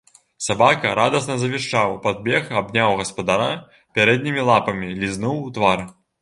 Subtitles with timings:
[0.43, 3.51] Сабака радасна завішчаў, падбег, абняў гаспадара
[3.99, 5.87] пярэднімі лапамі, лізнуў у твар.